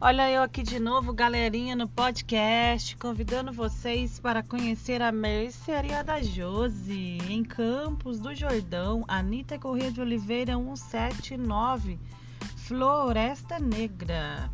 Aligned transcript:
Olha 0.00 0.30
eu 0.30 0.42
aqui 0.42 0.62
de 0.62 0.78
novo, 0.78 1.12
galerinha, 1.12 1.74
no 1.74 1.88
podcast, 1.88 2.96
convidando 2.98 3.52
vocês 3.52 4.20
para 4.20 4.44
conhecer 4.44 5.02
a 5.02 5.10
Mercearia 5.10 6.04
da 6.04 6.22
Jose 6.22 7.18
em 7.28 7.42
Campos 7.42 8.20
do 8.20 8.32
Jordão, 8.32 9.04
Anitta 9.08 9.58
Corrêa 9.58 9.90
de 9.90 10.00
Oliveira 10.00 10.54
179, 10.54 11.98
Floresta 12.58 13.58
Negra. 13.58 14.48